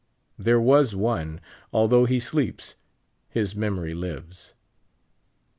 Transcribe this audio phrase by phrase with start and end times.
[0.35, 1.39] There was one;
[1.71, 2.73] although he sleeps,
[3.29, 4.55] his memory lives.